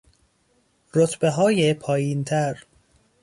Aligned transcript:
رتبههای 0.93 1.73
پایینتر 1.73 2.65